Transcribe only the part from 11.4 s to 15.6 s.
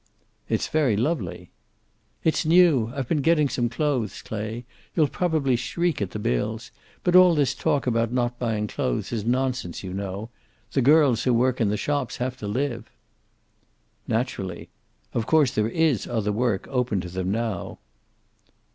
in the shops have to live." "Naturally. Of course